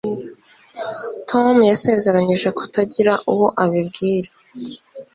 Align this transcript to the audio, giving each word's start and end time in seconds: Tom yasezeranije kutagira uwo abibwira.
Tom 1.29 1.55
yasezeranije 1.71 2.47
kutagira 2.57 3.13
uwo 3.31 3.47
abibwira. 3.63 4.29